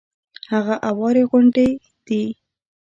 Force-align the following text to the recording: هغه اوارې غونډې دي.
هغه 0.51 0.75
اوارې 0.89 1.23
غونډې 1.29 1.67
دي. 2.07 2.23